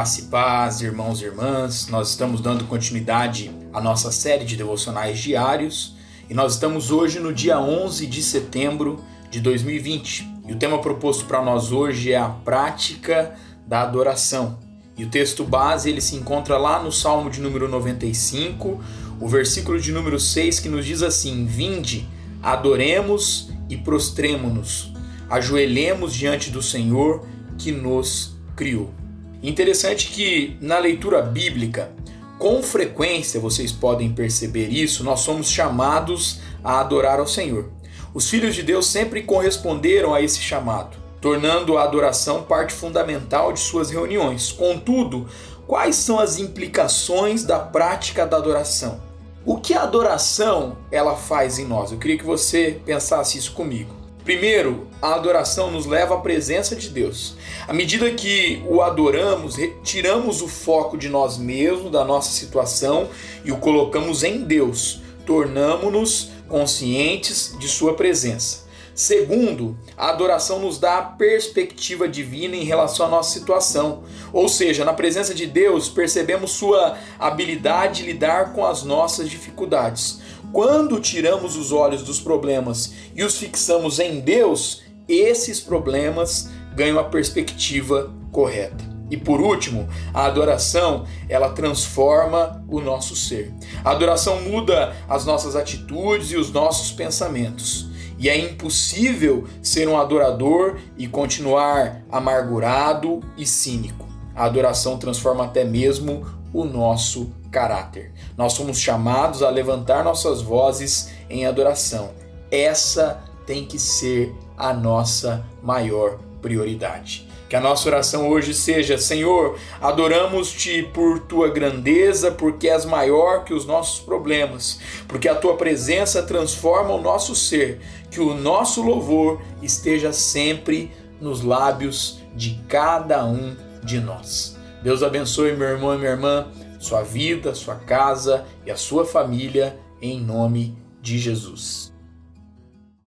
[0.00, 1.88] Graça e paz, irmãos e irmãs.
[1.88, 5.94] Nós estamos dando continuidade à nossa série de devocionais diários
[6.26, 10.26] e nós estamos hoje no dia 11 de setembro de 2020.
[10.48, 13.34] E o tema proposto para nós hoje é a prática
[13.66, 14.58] da adoração.
[14.96, 18.82] E o texto base ele se encontra lá no Salmo de número 95,
[19.20, 22.08] o versículo de número 6 que nos diz assim: Vinde,
[22.42, 24.94] adoremos e prostremo-nos,
[25.28, 27.26] ajoelhemos diante do Senhor
[27.58, 28.99] que nos criou.
[29.42, 31.90] Interessante que na leitura bíblica,
[32.38, 37.70] com frequência vocês podem perceber isso, nós somos chamados a adorar ao Senhor.
[38.12, 43.60] Os filhos de Deus sempre corresponderam a esse chamado, tornando a adoração parte fundamental de
[43.60, 44.52] suas reuniões.
[44.52, 45.26] Contudo,
[45.66, 49.00] quais são as implicações da prática da adoração?
[49.44, 51.92] O que a adoração ela faz em nós?
[51.92, 53.99] Eu queria que você pensasse isso comigo.
[54.30, 57.34] Primeiro, a adoração nos leva à presença de Deus.
[57.66, 63.08] À medida que o adoramos, retiramos o foco de nós mesmos, da nossa situação
[63.44, 68.70] e o colocamos em Deus, tornamos-nos conscientes de Sua presença.
[68.94, 74.02] Segundo, a adoração nos dá a perspectiva divina em relação à nossa situação.
[74.32, 80.20] Ou seja, na presença de Deus, percebemos Sua habilidade de lidar com as nossas dificuldades.
[80.52, 87.04] Quando tiramos os olhos dos problemas e os fixamos em Deus, esses problemas ganham a
[87.04, 88.90] perspectiva correta.
[89.10, 93.52] E por último, a adoração, ela transforma o nosso ser.
[93.84, 97.88] A adoração muda as nossas atitudes e os nossos pensamentos.
[98.18, 104.09] E é impossível ser um adorador e continuar amargurado e cínico.
[104.34, 108.12] A adoração transforma até mesmo o nosso caráter.
[108.36, 112.10] Nós somos chamados a levantar nossas vozes em adoração.
[112.50, 117.28] Essa tem que ser a nossa maior prioridade.
[117.48, 123.52] Que a nossa oração hoje seja: Senhor, adoramos-te por tua grandeza, porque és maior que
[123.52, 127.80] os nossos problemas, porque a tua presença transforma o nosso ser.
[128.08, 134.56] Que o nosso louvor esteja sempre nos lábios de cada um de nós.
[134.82, 136.46] Deus abençoe meu irmão e minha irmã,
[136.78, 141.92] sua vida, sua casa e a sua família, em nome de Jesus.